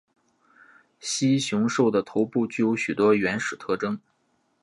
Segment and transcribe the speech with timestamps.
[0.99, 4.01] 蜥熊兽的头部具有许多原始特征。